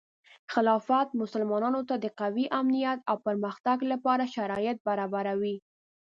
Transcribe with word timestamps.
خلافت 0.53 1.07
مسلمانانو 1.21 1.81
ته 1.89 1.95
د 2.03 2.05
قوي 2.19 2.45
امنیت 2.59 2.99
او 3.09 3.15
پرمختګ 3.25 3.77
لپاره 3.91 4.31
شرایط 4.35 4.77
برابروي. 4.87 5.55